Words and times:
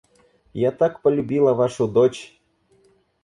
Я 0.53 0.71
так 0.71 1.01
полюбила 1.03 1.53
вашу 1.53 1.87
дочь. 1.87 2.41